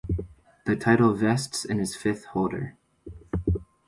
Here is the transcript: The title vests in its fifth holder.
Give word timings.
The 0.65 0.75
title 0.75 1.13
vests 1.13 1.63
in 1.63 1.79
its 1.79 1.95
fifth 1.95 2.25
holder. 2.25 2.75